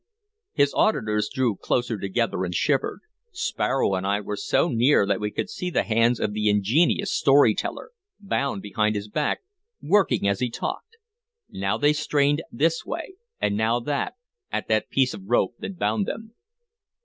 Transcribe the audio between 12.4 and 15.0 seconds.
this way, and now that, at the